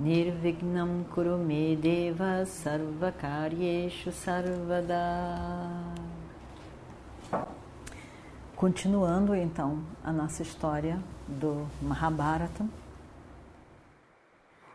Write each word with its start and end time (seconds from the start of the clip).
Nirvignam 0.00 1.04
Kurume 1.14 1.76
Deva 1.76 2.46
Sarvakaryeshu 2.46 4.10
Sarvada 4.10 4.96
Continuando 8.56 9.34
então 9.34 9.82
a 10.02 10.10
nossa 10.10 10.40
história 10.42 10.98
do 11.28 11.68
Mahabharata. 11.82 12.64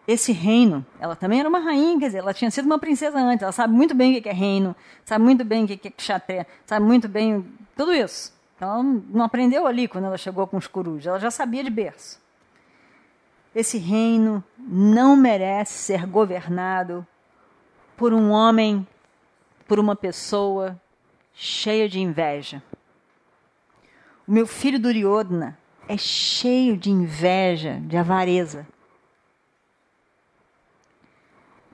Esse 0.07 0.31
reino, 0.31 0.85
ela 0.99 1.15
também 1.15 1.39
era 1.39 1.49
uma 1.49 1.57
rainha, 1.57 1.99
quer 1.99 2.05
dizer, 2.05 2.19
ela 2.19 2.31
tinha 2.31 2.51
sido 2.51 2.65
uma 2.65 2.77
princesa 2.77 3.17
antes, 3.17 3.41
ela 3.41 3.51
sabe 3.51 3.73
muito 3.73 3.95
bem 3.95 4.19
o 4.19 4.21
que 4.21 4.29
é 4.29 4.33
reino, 4.33 4.75
sabe 5.03 5.23
muito 5.23 5.43
bem 5.43 5.63
o 5.63 5.67
que 5.67 5.87
é 5.87 5.91
kshatriya, 5.91 6.45
sabe 6.67 6.85
muito 6.85 7.09
bem 7.09 7.43
tudo 7.75 7.91
isso. 7.91 8.31
Então, 8.55 8.69
ela 8.69 8.83
não 8.83 9.25
aprendeu 9.25 9.65
ali 9.65 9.87
quando 9.87 10.05
ela 10.05 10.19
chegou 10.19 10.45
com 10.45 10.57
os 10.57 10.67
corujas, 10.67 11.07
ela 11.07 11.19
já 11.19 11.31
sabia 11.31 11.63
de 11.63 11.71
berço. 11.71 12.23
Esse 13.55 13.77
reino 13.77 14.43
não 14.59 15.15
merece 15.15 15.77
ser 15.77 16.05
governado 16.05 17.07
por 17.95 18.11
um 18.11 18.29
homem, 18.29 18.85
por 19.65 19.79
uma 19.79 19.95
pessoa 19.95 20.77
cheia 21.33 21.87
de 21.87 22.01
inveja. 22.01 22.61
O 24.27 24.31
meu 24.33 24.45
filho 24.45 24.77
Duryodhana 24.77 25.57
é 25.87 25.97
cheio 25.97 26.75
de 26.75 26.91
inveja, 26.91 27.79
de 27.85 27.95
avareza. 27.95 28.67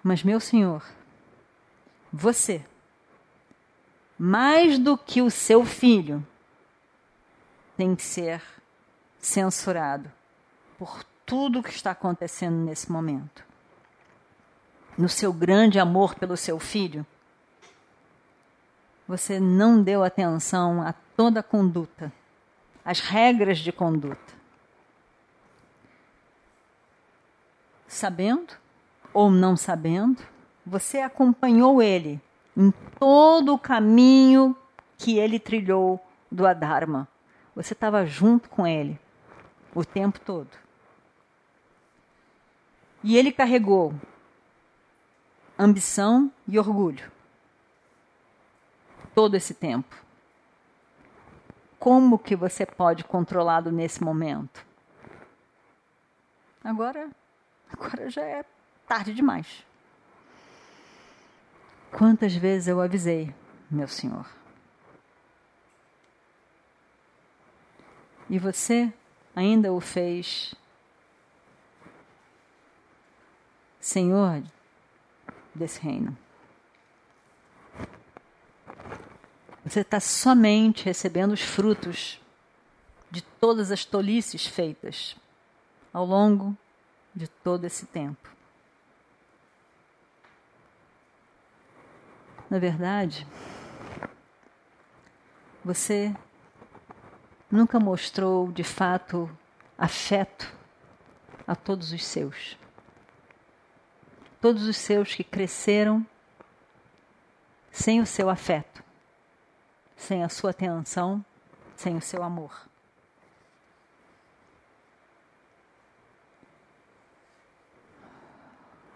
Mas, 0.04 0.24
meu 0.24 0.40
senhor, 0.40 0.86
você, 2.14 2.64
mais 4.20 4.78
do 4.78 4.96
que 4.96 5.22
o 5.22 5.32
seu 5.32 5.66
filho, 5.66 6.26
tem 7.76 7.96
que 7.96 8.04
ser 8.04 8.44
censurado 9.18 10.12
por 10.78 11.04
tudo 11.32 11.60
o 11.60 11.64
que 11.64 11.70
está 11.70 11.92
acontecendo 11.92 12.58
nesse 12.58 12.92
momento. 12.92 13.46
No 14.98 15.08
seu 15.08 15.32
grande 15.32 15.80
amor 15.80 16.14
pelo 16.14 16.36
seu 16.36 16.60
filho, 16.60 17.06
você 19.08 19.40
não 19.40 19.82
deu 19.82 20.04
atenção 20.04 20.82
a 20.82 20.92
toda 20.92 21.40
a 21.40 21.44
conduta, 21.44 22.12
as 22.84 23.00
regras 23.00 23.60
de 23.60 23.72
conduta. 23.72 24.34
Sabendo 27.88 28.54
ou 29.14 29.32
não 29.32 29.56
sabendo, 29.56 30.22
você 30.66 31.00
acompanhou 31.00 31.82
ele 31.82 32.20
em 32.58 32.72
todo 33.00 33.54
o 33.54 33.60
caminho 33.60 34.54
que 34.98 35.18
ele 35.18 35.40
trilhou 35.40 35.98
do 36.30 36.46
Adharma. 36.46 37.08
Você 37.56 37.72
estava 37.72 38.06
junto 38.06 38.50
com 38.50 38.68
ele 38.68 39.00
o 39.74 39.86
tempo 39.86 40.20
todo. 40.20 40.61
E 43.04 43.18
ele 43.18 43.32
carregou 43.32 43.94
ambição 45.58 46.32
e 46.48 46.58
orgulho 46.58 47.12
todo 49.14 49.36
esse 49.36 49.54
tempo. 49.54 49.96
Como 51.80 52.20
que 52.20 52.36
você 52.36 52.66
pode 52.66 53.04
controlá-lo 53.04 53.72
nesse 53.72 54.04
momento? 54.04 54.66
Agora, 56.64 57.10
agora 57.72 58.10
já 58.10 58.22
é 58.22 58.46
tarde 58.88 59.14
demais. 59.14 59.66
Quantas 61.92 62.36
vezes 62.36 62.68
eu 62.68 62.80
avisei, 62.80 63.34
meu 63.70 63.88
senhor? 63.88 64.26
E 68.30 68.40
você 68.40 68.94
ainda 69.36 69.74
o 69.74 69.82
fez 69.82 70.56
senhor 73.92 74.42
desse 75.54 75.82
reino. 75.82 76.18
Você 79.66 79.82
está 79.82 80.00
somente 80.00 80.86
recebendo 80.86 81.34
os 81.34 81.42
frutos 81.42 82.20
de 83.10 83.22
todas 83.22 83.70
as 83.70 83.84
tolices 83.84 84.48
feitas 84.48 85.18
ao 85.92 86.06
longo 86.06 86.56
de 87.14 87.28
todo 87.28 87.66
esse 87.66 87.86
tempo. 87.86 88.30
Na 92.50 92.60
verdade, 92.60 93.28
você 95.64 96.16
nunca 97.52 97.78
mostrou 97.78 98.52
de 98.54 98.64
fato 98.64 99.30
afeto 99.78 100.50
a 101.46 101.56
todos 101.56 101.92
os 101.92 102.06
seus. 102.06 102.61
Todos 104.42 104.64
os 104.64 104.76
seus 104.76 105.14
que 105.14 105.24
cresceram 105.24 106.04
sem 107.72 108.02
o 108.02 108.08
seu 108.08 108.28
afeto, 108.28 108.84
sem 109.96 110.24
a 110.24 110.30
sua 110.30 110.50
atenção, 110.50 111.24
sem 111.76 111.96
o 111.96 112.02
seu 112.02 112.24
amor. 112.24 112.68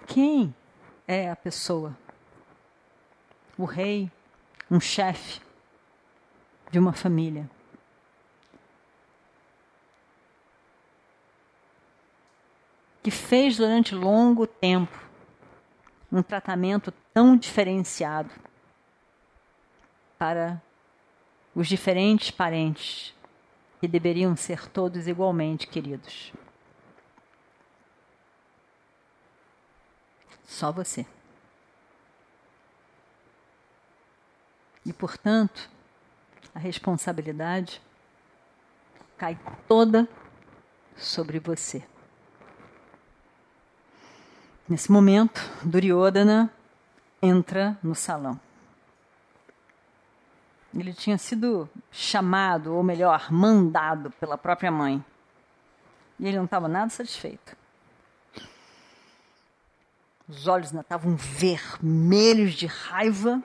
Quem 0.08 0.54
é 1.08 1.30
a 1.30 1.36
pessoa? 1.36 1.96
O 3.56 3.66
rei, 3.66 4.12
um 4.70 4.80
chefe 4.80 5.42
de 6.72 6.80
uma 6.80 6.92
família. 6.92 7.48
que 13.04 13.12
fez 13.12 13.58
durante 13.58 13.94
longo 13.94 14.48
tempo 14.48 15.05
um 16.12 16.22
tratamento 16.22 16.94
tão 17.14 17.36
diferenciado 17.36 18.32
para 20.18 20.62
os 21.54 21.68
diferentes 21.68 22.32
parentes 22.32 23.14
que 23.80 23.88
deveriam 23.88 24.36
ser 24.36 24.68
todos 24.70 25.08
igualmente 25.08 25.68
queridos. 25.68 26.34
Só 30.44 30.72
você. 30.72 31.06
E, 34.86 34.94
portanto, 34.94 35.70
a 36.54 36.60
responsabilidade 36.60 37.82
cai 39.18 39.38
toda 39.68 40.08
sobre 40.96 41.40
você. 41.40 41.84
Nesse 44.68 44.92
momento, 44.92 45.40
Duryodhana 45.64 46.52
entra 47.22 47.78
no 47.84 47.94
salão. 47.94 48.40
Ele 50.74 50.92
tinha 50.92 51.20
sido 51.20 51.70
chamado, 51.92 52.74
ou 52.74 52.82
melhor, 52.82 53.32
mandado 53.32 54.10
pela 54.20 54.38
própria 54.38 54.72
mãe. 54.72 55.06
E 56.20 56.28
ele 56.28 56.38
não 56.38 56.46
estava 56.46 56.68
nada 56.68 56.90
satisfeito. 56.90 57.56
Os 60.28 60.48
olhos 60.48 60.70
ainda 60.70 60.82
estavam 60.82 61.16
vermelhos 61.16 62.54
de 62.56 62.66
raiva. 62.66 63.44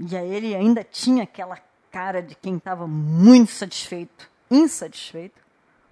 E 0.00 0.16
aí 0.16 0.34
ele 0.34 0.54
ainda 0.54 0.82
tinha 0.82 1.24
aquela 1.24 1.58
cara 1.90 2.22
de 2.22 2.34
quem 2.34 2.56
estava 2.56 2.86
muito 2.86 3.52
satisfeito, 3.52 4.30
insatisfeito 4.50 5.38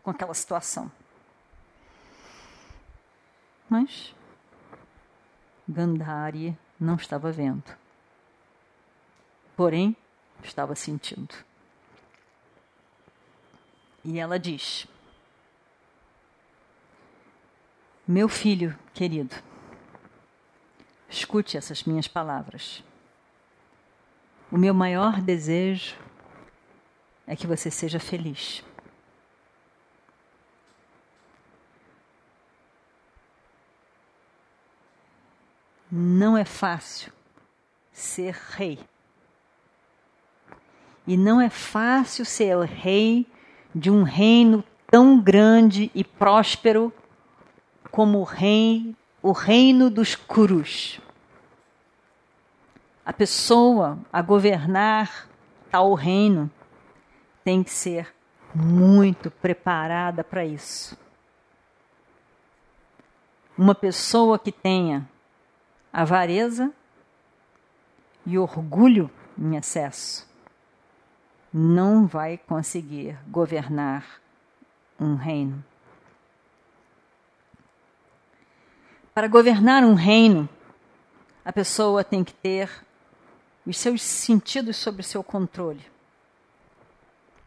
com 0.02 0.10
aquela 0.10 0.32
situação. 0.32 0.90
Mas 3.70 4.12
Gandhari 5.68 6.58
não 6.78 6.96
estava 6.96 7.30
vendo. 7.30 7.62
Porém, 9.56 9.96
estava 10.42 10.74
sentindo. 10.74 11.32
E 14.04 14.18
ela 14.18 14.40
diz: 14.40 14.88
Meu 18.08 18.28
filho 18.28 18.76
querido, 18.92 19.36
escute 21.08 21.56
essas 21.56 21.84
minhas 21.84 22.08
palavras. 22.08 22.82
O 24.50 24.58
meu 24.58 24.74
maior 24.74 25.20
desejo 25.20 25.96
é 27.24 27.36
que 27.36 27.46
você 27.46 27.70
seja 27.70 28.00
feliz. 28.00 28.64
Não 35.90 36.36
é 36.36 36.44
fácil 36.44 37.12
ser 37.92 38.34
rei. 38.52 38.78
E 41.06 41.16
não 41.16 41.40
é 41.40 41.50
fácil 41.50 42.24
ser 42.24 42.56
rei 42.60 43.26
de 43.74 43.90
um 43.90 44.02
reino 44.02 44.62
tão 44.86 45.20
grande 45.20 45.90
e 45.94 46.04
próspero 46.04 46.92
como 47.90 48.20
o 48.20 48.24
rei, 48.24 48.94
o 49.20 49.32
reino 49.32 49.90
dos 49.90 50.14
Kurus. 50.14 51.00
A 53.04 53.12
pessoa 53.12 53.98
a 54.12 54.22
governar 54.22 55.28
tal 55.70 55.94
reino 55.94 56.50
tem 57.42 57.62
que 57.64 57.70
ser 57.70 58.14
muito 58.54 59.30
preparada 59.30 60.22
para 60.22 60.44
isso. 60.44 60.96
Uma 63.58 63.74
pessoa 63.74 64.38
que 64.38 64.52
tenha 64.52 65.08
avareza 65.92 66.72
e 68.26 68.38
orgulho 68.38 69.10
em 69.38 69.56
excesso 69.56 70.30
não 71.52 72.06
vai 72.06 72.38
conseguir 72.38 73.18
governar 73.26 74.20
um 74.98 75.16
reino. 75.16 75.64
Para 79.12 79.26
governar 79.26 79.82
um 79.82 79.94
reino, 79.94 80.48
a 81.44 81.52
pessoa 81.52 82.04
tem 82.04 82.22
que 82.22 82.32
ter 82.32 82.70
os 83.66 83.76
seus 83.76 84.02
sentidos 84.02 84.76
sob 84.76 85.02
seu 85.02 85.22
controle. 85.24 85.84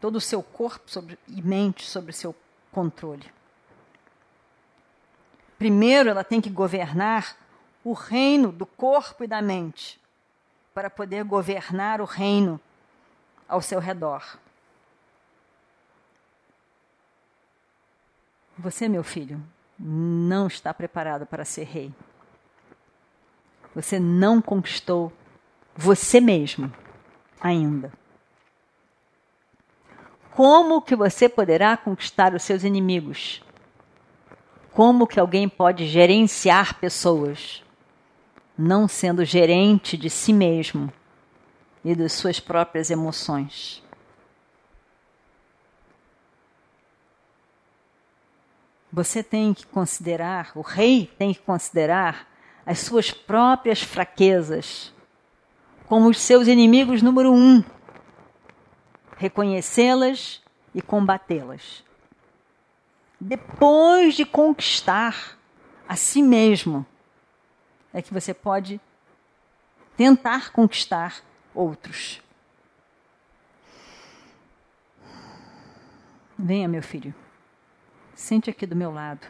Todo 0.00 0.16
o 0.16 0.20
seu 0.20 0.42
corpo 0.42 0.90
sobre, 0.90 1.18
e 1.26 1.40
mente 1.40 1.86
sob 1.86 2.12
seu 2.12 2.34
controle. 2.70 3.32
Primeiro, 5.58 6.10
ela 6.10 6.22
tem 6.22 6.40
que 6.40 6.50
governar 6.50 7.36
o 7.84 7.92
reino 7.92 8.50
do 8.50 8.64
corpo 8.64 9.22
e 9.22 9.26
da 9.26 9.42
mente, 9.42 10.00
para 10.72 10.88
poder 10.88 11.22
governar 11.22 12.00
o 12.00 12.04
reino 12.04 12.60
ao 13.46 13.60
seu 13.60 13.78
redor. 13.78 14.38
Você, 18.58 18.88
meu 18.88 19.04
filho, 19.04 19.40
não 19.78 20.46
está 20.46 20.72
preparado 20.72 21.26
para 21.26 21.44
ser 21.44 21.64
rei. 21.64 21.92
Você 23.74 23.98
não 23.98 24.40
conquistou 24.40 25.12
você 25.76 26.20
mesmo 26.20 26.72
ainda. 27.40 27.92
Como 30.30 30.80
que 30.80 30.94
você 30.94 31.28
poderá 31.28 31.76
conquistar 31.76 32.34
os 32.34 32.42
seus 32.42 32.62
inimigos? 32.64 33.42
Como 34.72 35.06
que 35.06 35.20
alguém 35.20 35.48
pode 35.48 35.86
gerenciar 35.86 36.78
pessoas, 36.78 37.63
não 38.56 38.86
sendo 38.86 39.24
gerente 39.24 39.96
de 39.96 40.08
si 40.08 40.32
mesmo 40.32 40.92
e 41.84 41.94
das 41.94 42.12
suas 42.12 42.40
próprias 42.40 42.90
emoções? 42.90 43.82
Você 48.92 49.24
tem 49.24 49.52
que 49.52 49.66
considerar, 49.66 50.52
o 50.54 50.60
rei 50.60 51.12
tem 51.18 51.34
que 51.34 51.40
considerar 51.40 52.28
as 52.64 52.78
suas 52.78 53.10
próprias 53.10 53.82
fraquezas 53.82 54.94
como 55.86 56.08
os 56.08 56.20
seus 56.20 56.46
inimigos 56.48 57.02
número 57.02 57.32
um, 57.32 57.62
reconhecê-las 59.16 60.42
e 60.74 60.80
combatê-las. 60.80 61.84
Depois 63.20 64.14
de 64.14 64.24
conquistar 64.24 65.38
a 65.88 65.96
si 65.96 66.22
mesmo, 66.22 66.86
é 67.94 68.02
que 68.02 68.12
você 68.12 68.34
pode 68.34 68.80
tentar 69.96 70.52
conquistar 70.52 71.22
outros. 71.54 72.20
Venha, 76.36 76.66
meu 76.66 76.82
filho. 76.82 77.14
Sente 78.16 78.50
aqui 78.50 78.66
do 78.66 78.74
meu 78.74 78.92
lado. 78.92 79.24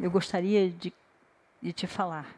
Eu 0.00 0.10
gostaria 0.10 0.70
de, 0.70 0.92
de 1.60 1.72
te 1.74 1.86
falar. 1.86 2.34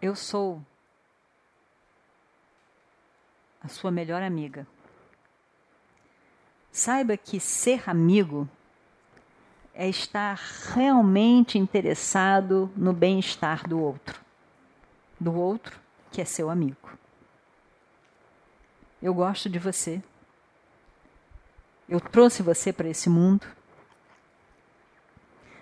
Eu 0.00 0.14
sou 0.14 0.62
a 3.62 3.68
sua 3.68 3.90
melhor 3.90 4.22
amiga. 4.22 4.66
Saiba 6.70 7.16
que 7.16 7.40
ser 7.40 7.88
amigo 7.88 8.48
é 9.74 9.88
estar 9.88 10.38
realmente 10.74 11.58
interessado 11.58 12.70
no 12.76 12.92
bem-estar 12.92 13.66
do 13.66 13.80
outro, 13.80 14.20
do 15.18 15.34
outro 15.34 15.80
que 16.10 16.20
é 16.20 16.24
seu 16.24 16.50
amigo. 16.50 16.90
Eu 19.00 19.14
gosto 19.14 19.48
de 19.48 19.58
você. 19.58 20.02
Eu 21.88 22.00
trouxe 22.00 22.42
você 22.42 22.72
para 22.72 22.88
esse 22.88 23.08
mundo. 23.08 23.46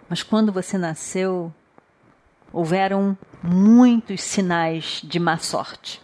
Mas 0.08 0.22
quando 0.22 0.52
você 0.52 0.76
nasceu, 0.76 1.54
houveram 2.52 3.16
muitos 3.42 4.22
sinais 4.22 5.00
de 5.04 5.18
má 5.20 5.38
sorte. 5.38 6.02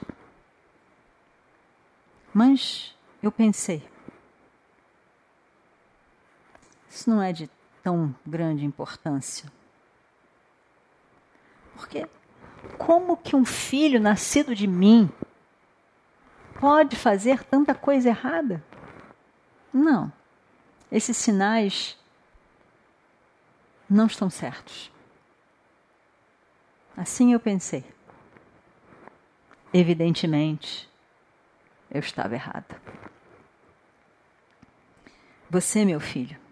Mas 2.33 2.95
eu 3.23 3.33
pensei, 3.33 3.83
isso 6.89 7.11
não 7.11 7.21
é 7.21 7.33
de 7.33 7.51
tão 7.87 8.13
grande 8.27 8.65
importância. 8.65 9.49
Porque 11.77 12.05
como 12.77 13.17
que 13.17 13.37
um 13.37 13.45
filho 13.45 14.01
nascido 14.01 14.57
de 14.57 14.67
mim 14.67 15.09
pode 16.59 16.97
fazer 16.97 17.45
tanta 17.45 17.77
coisa 17.77 18.09
errada? 18.09 18.61
Não. 19.73 20.13
Esses 20.91 21.17
sinais 21.17 21.97
não 23.89 24.07
estão 24.07 24.29
certos. 24.29 24.91
Assim 26.97 27.33
eu 27.35 27.39
pensei. 27.39 27.85
Evidentemente, 29.73 30.91
eu 31.89 32.01
estava 32.01 32.35
errada. 32.35 32.83
Você, 35.49 35.85
meu 35.85 36.01
filho, 36.01 36.46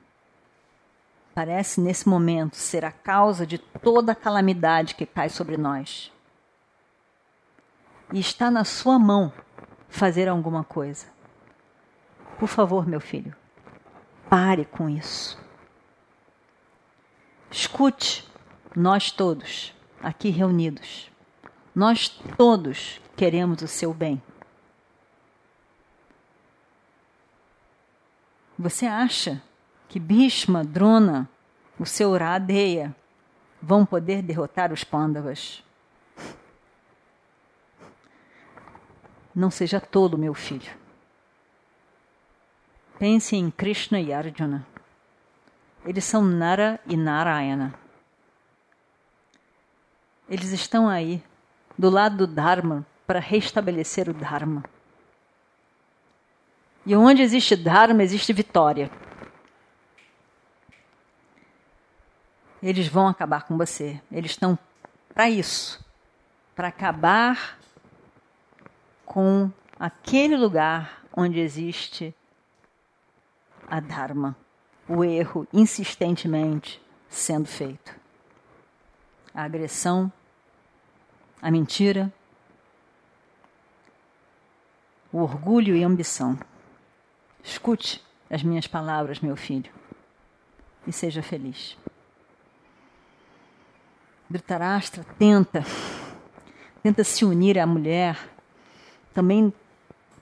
parece 1.35 1.81
nesse 1.81 2.09
momento 2.09 2.57
ser 2.57 2.85
a 2.85 2.93
causa 2.93 3.47
de 3.47 3.59
toda 3.59 4.13
a 4.13 4.17
calamidade 4.17 4.95
que 4.95 5.05
cai 5.05 5.29
sobre 5.29 5.57
nós. 5.57 6.13
E 8.13 8.21
está 8.21 8.51
na 8.51 8.65
sua 8.65 8.99
mão 8.99 9.33
fazer 9.89 10.29
alguma 10.29 10.63
coisa. 10.63 11.07
Por 12.39 12.49
favor, 12.49 12.87
meu 12.87 13.01
filho, 13.01 13.35
pare 14.29 14.65
com 14.65 14.89
isso. 14.89 15.39
Escute, 17.51 18.29
nós 18.77 19.11
todos 19.11 19.75
aqui 20.03 20.29
reunidos. 20.31 21.11
Nós 21.75 22.09
todos 22.09 23.01
queremos 23.17 23.63
o 23.63 23.69
seu 23.69 23.93
bem. 23.93 24.23
Você 28.57 28.87
acha 28.87 29.43
que 29.89 29.99
Bhishma, 30.01 30.65
Drona, 30.65 31.29
o 31.79 31.87
seu 31.87 32.17
Radeya, 32.17 32.95
vão 33.61 33.85
poder 33.87 34.23
derrotar 34.23 34.73
os 34.73 34.85
Pandavas? 34.85 35.63
Não 39.35 39.51
seja 39.51 39.81
tolo, 39.81 40.17
meu 40.17 40.35
filho. 40.35 40.71
Pense 42.99 43.35
em 43.35 43.51
Krishna 43.51 44.01
e 44.01 44.13
Arjuna. 44.13 44.65
Eles 45.85 46.05
são 46.05 46.23
Nara 46.23 46.81
e 46.87 46.97
Narayana. 46.97 47.75
Eles 50.29 50.53
estão 50.53 50.89
aí, 50.89 51.23
do 51.77 51.91
lado 51.91 52.19
do 52.19 52.27
Dharma, 52.27 52.87
para 53.07 53.19
restabelecer 53.19 54.09
o 54.09 54.15
Dharma. 54.15 54.65
E 56.87 56.95
onde 56.95 57.23
existe 57.23 57.57
Dharma, 57.57 58.03
existe 58.03 58.33
vitória. 58.33 58.91
Eles 62.65 62.89
vão 62.89 63.07
acabar 63.07 63.43
com 63.43 63.59
você. 63.59 64.01
Eles 64.11 64.33
estão 64.33 64.59
para 65.13 65.29
isso 65.29 65.85
para 66.55 66.69
acabar 66.69 67.59
com 69.05 69.51
aquele 69.79 70.37
lugar 70.37 71.05
onde 71.15 71.41
existe 71.41 72.15
a 73.69 73.81
Dharma, 73.81 74.37
o 74.89 75.05
erro 75.05 75.47
insistentemente 75.53 76.81
sendo 77.09 77.47
feito 77.47 77.95
a 79.35 79.43
agressão, 79.43 80.13
a 81.43 81.51
mentira, 81.51 82.13
o 85.13 85.19
orgulho 85.19 85.75
e 85.75 85.83
a 85.83 85.87
ambição. 85.87 86.39
Escute 87.43 88.03
as 88.31 88.45
minhas 88.45 88.69
palavras, 88.69 89.19
meu 89.19 89.37
filho, 89.37 89.73
e 90.87 90.93
seja 90.93 91.21
feliz. 91.21 91.77
Dhritarashtra 94.35 95.05
tenta, 95.17 95.65
tenta 96.83 97.05
se 97.05 97.25
unir 97.25 97.57
à 97.57 97.65
mulher, 97.65 98.19
também 99.15 99.55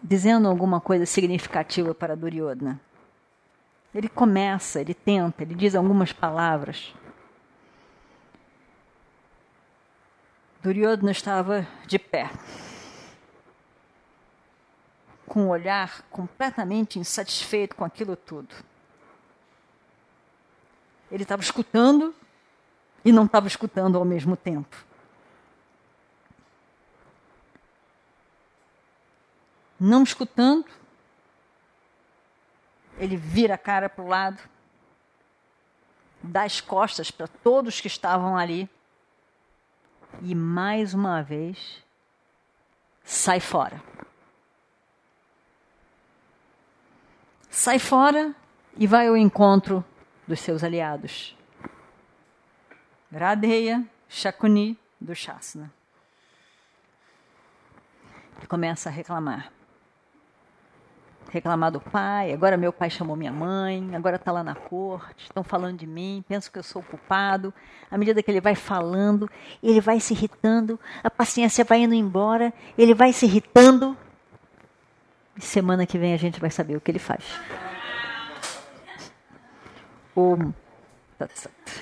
dizendo 0.03 0.47
alguma 0.47 0.83
coisa 0.83 1.07
significativa 1.07 1.95
para 1.95 2.15
Duryodhana. 2.15 2.79
Ele 3.95 4.11
começa, 4.11 4.83
ele 4.83 4.93
tenta, 4.93 5.43
ele 5.43 5.55
diz 5.55 5.75
algumas 5.75 6.13
palavras. 6.13 6.93
Duryodhana 10.63 11.13
estava 11.13 11.67
de 11.87 11.99
pé, 11.99 12.31
com 15.25 15.45
o 15.45 15.47
um 15.47 15.49
olhar 15.49 16.03
completamente 16.11 16.99
insatisfeito 16.99 17.75
com 17.75 17.83
aquilo 17.83 18.15
tudo. 18.15 18.55
Ele 21.11 21.23
estava 21.23 21.41
escutando 21.41 22.15
e 23.05 23.13
não 23.13 23.25
estava 23.25 23.47
escutando 23.47 23.99
ao 23.99 24.05
mesmo 24.05 24.37
tempo. 24.37 24.77
Não 29.79 30.05
escutando, 30.05 30.67
ele 32.99 33.17
vira 33.17 33.55
a 33.55 33.59
cara 33.59 33.89
para 33.89 34.05
o 34.05 34.09
lado, 34.09 34.41
dá 36.23 36.45
as 36.45 36.61
costas 36.61 37.11
para 37.11 37.27
todos 37.27 37.81
que 37.81 37.89
estavam 37.89 38.37
ali 38.37 38.71
e 40.21 40.35
mais 40.35 40.95
uma 40.95 41.21
vez 41.21 41.83
sai 43.03 43.41
fora. 43.41 43.83
Sai 47.51 47.79
fora 47.79 48.35
e 48.77 48.87
vai 48.87 49.09
ao 49.09 49.17
encontro 49.17 49.85
dos 50.27 50.41
seus 50.41 50.63
aliados. 50.63 51.37
Radeya 53.13 53.85
Shakuni 54.09 54.79
do 54.99 55.15
Shasna. 55.15 55.71
E 58.43 58.47
começa 58.47 58.89
a 58.89 58.93
reclamar. 58.93 59.53
Reclamar 61.31 61.71
do 61.71 61.81
pai, 61.81 62.33
agora 62.33 62.57
meu 62.57 62.73
pai 62.73 62.91
chamou 62.91 63.17
minha 63.17 63.33
mãe, 63.33 63.95
agora 63.95 64.17
está 64.17 64.33
lá 64.33 64.43
na 64.43 64.55
corte, 64.55 65.25
estão 65.25 65.43
falando 65.43 65.79
de 65.79 65.87
mim, 65.87 66.23
penso 66.29 66.51
que 66.51 66.59
eu 66.59 66.63
sou 66.63 66.83
o 66.83 66.85
culpado. 66.85 67.55
À 67.91 67.97
medida 67.97 68.23
que 68.23 68.31
ele 68.31 68.41
vai 68.41 68.55
falando, 68.55 69.31
ele 69.63 69.81
vai 69.81 70.01
se 70.01 70.13
irritando, 70.13 70.79
a 71.03 71.11
paciência 71.11 71.65
vai 71.65 71.83
indo 71.83 71.95
embora, 71.95 72.53
ele 72.77 72.95
vai 72.95 73.13
se 73.13 73.27
irritando. 73.27 73.97
E 75.37 75.41
semana 75.41 75.87
que 75.87 75.97
vem 75.97 76.13
a 76.13 76.19
gente 76.19 76.41
vai 76.41 76.51
saber 76.51 76.77
o 76.77 76.81
que 76.81 76.91
ele 76.91 76.99
faz. 76.99 77.25
Om 80.15 80.53
Tat 81.19 81.33
Sat. 81.35 81.82